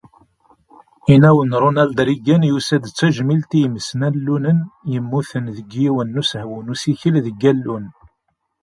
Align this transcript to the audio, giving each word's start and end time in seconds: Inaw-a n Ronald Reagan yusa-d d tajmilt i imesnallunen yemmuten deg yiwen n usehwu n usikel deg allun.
Inaw-a 1.13 1.43
n 1.45 1.51
Ronald 1.63 1.97
Reagan 2.07 2.43
yusa-d 2.47 2.83
d 2.87 2.91
tajmilt 2.97 3.51
i 3.57 3.59
imesnallunen 3.65 4.59
yemmuten 4.91 5.45
deg 5.57 5.67
yiwen 5.81 6.09
n 6.17 6.19
usehwu 6.21 6.57
n 6.61 6.71
usikel 6.73 7.15
deg 7.25 7.41
allun. 7.51 7.85